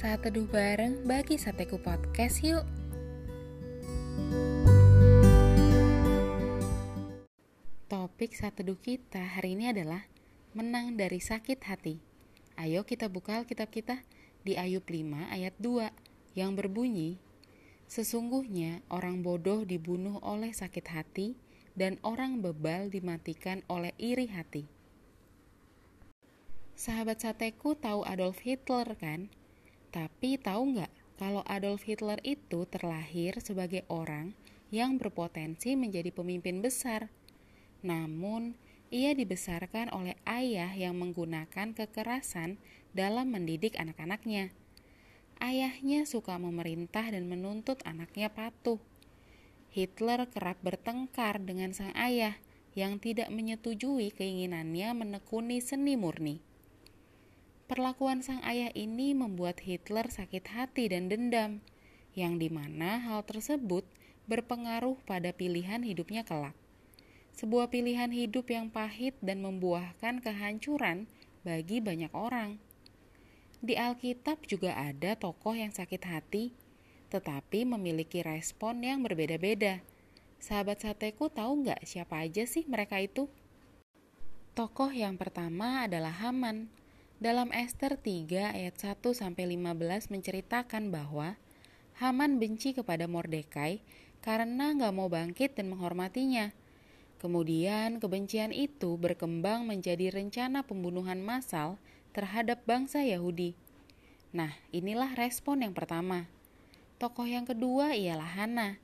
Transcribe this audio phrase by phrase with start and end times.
[0.00, 2.64] Saat teduh bareng bagi Sateku Podcast yuk.
[7.84, 10.08] Topik saat teduh kita hari ini adalah
[10.56, 12.00] menang dari sakit hati.
[12.56, 14.00] Ayo kita buka Alkitab kita
[14.40, 15.92] di Ayub 5 ayat 2
[16.32, 17.20] yang berbunyi,
[17.84, 21.36] Sesungguhnya orang bodoh dibunuh oleh sakit hati
[21.76, 24.64] dan orang bebal dimatikan oleh iri hati.
[26.72, 29.28] Sahabat sateku tahu Adolf Hitler kan?
[29.90, 34.32] Tapi tahu nggak kalau Adolf Hitler itu terlahir sebagai orang
[34.70, 37.10] yang berpotensi menjadi pemimpin besar.
[37.82, 38.54] Namun,
[38.90, 42.58] ia dibesarkan oleh ayah yang menggunakan kekerasan
[42.94, 44.54] dalam mendidik anak-anaknya.
[45.42, 48.78] Ayahnya suka memerintah dan menuntut anaknya patuh.
[49.70, 52.34] Hitler kerap bertengkar dengan sang ayah
[52.74, 56.49] yang tidak menyetujui keinginannya menekuni seni murni.
[57.70, 61.62] Perlakuan sang ayah ini membuat Hitler sakit hati dan dendam,
[62.18, 63.86] yang di mana hal tersebut
[64.26, 66.58] berpengaruh pada pilihan hidupnya kelak.
[67.30, 71.06] Sebuah pilihan hidup yang pahit dan membuahkan kehancuran
[71.46, 72.58] bagi banyak orang.
[73.62, 76.50] Di Alkitab juga ada tokoh yang sakit hati,
[77.14, 79.78] tetapi memiliki respon yang berbeda-beda.
[80.42, 83.30] Sahabat sateku tahu nggak siapa aja sih mereka itu?
[84.58, 86.79] Tokoh yang pertama adalah Haman.
[87.20, 91.36] Dalam Esther 3 ayat 1 sampai 15 menceritakan bahwa
[92.00, 93.84] Haman benci kepada Mordekai
[94.24, 96.56] karena nggak mau bangkit dan menghormatinya.
[97.20, 101.76] Kemudian kebencian itu berkembang menjadi rencana pembunuhan massal
[102.16, 103.52] terhadap bangsa Yahudi.
[104.32, 106.24] Nah, inilah respon yang pertama.
[106.96, 108.80] Tokoh yang kedua ialah Hana.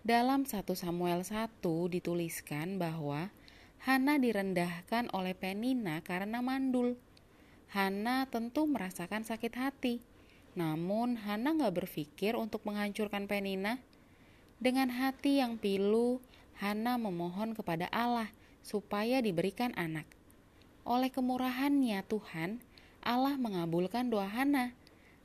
[0.00, 1.60] Dalam 1 Samuel 1
[1.92, 3.28] dituliskan bahwa
[3.84, 6.96] Hana direndahkan oleh Penina karena mandul.
[7.74, 9.98] Hana tentu merasakan sakit hati.
[10.54, 13.82] Namun Hana gak berpikir untuk menghancurkan Penina.
[14.62, 16.22] Dengan hati yang pilu,
[16.62, 18.30] Hana memohon kepada Allah
[18.62, 20.06] supaya diberikan anak.
[20.86, 22.62] Oleh kemurahannya Tuhan,
[23.02, 24.70] Allah mengabulkan doa Hana.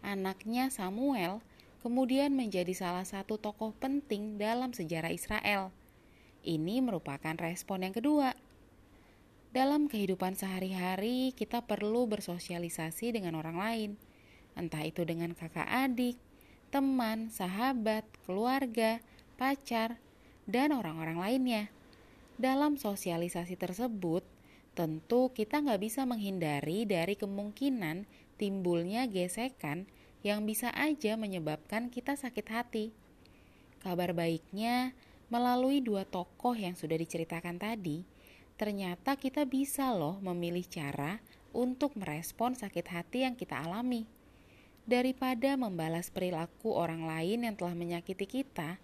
[0.02, 1.46] Anaknya Samuel
[1.86, 5.70] kemudian menjadi salah satu tokoh penting dalam sejarah Israel.
[6.42, 8.34] Ini merupakan respon yang kedua.
[9.50, 13.92] Dalam kehidupan sehari-hari, kita perlu bersosialisasi dengan orang lain,
[14.54, 16.18] entah itu dengan kakak adik,
[16.70, 19.02] teman, sahabat, keluarga,
[19.42, 19.98] pacar,
[20.46, 21.64] dan orang-orang lainnya.
[22.38, 24.22] Dalam sosialisasi tersebut,
[24.80, 28.08] Tentu kita nggak bisa menghindari dari kemungkinan
[28.40, 29.92] timbulnya gesekan
[30.24, 32.86] yang bisa aja menyebabkan kita sakit hati.
[33.84, 34.96] Kabar baiknya,
[35.28, 38.08] melalui dua tokoh yang sudah diceritakan tadi,
[38.60, 41.24] ternyata kita bisa loh memilih cara
[41.56, 44.04] untuk merespon sakit hati yang kita alami.
[44.84, 48.76] Daripada membalas perilaku orang lain yang telah menyakiti kita,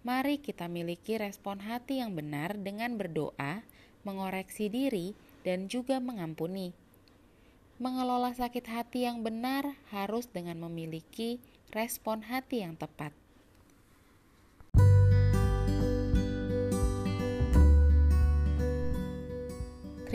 [0.00, 3.60] mari kita miliki respon hati yang benar dengan berdoa,
[4.00, 5.12] mengoreksi diri,
[5.44, 6.72] dan juga mengampuni.
[7.76, 11.36] Mengelola sakit hati yang benar harus dengan memiliki
[11.68, 13.12] respon hati yang tepat.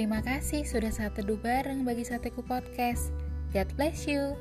[0.04, 3.16] Terima kasih sudah saat teduh bareng bagi Sateku Podcast.
[3.56, 4.36] God bless you.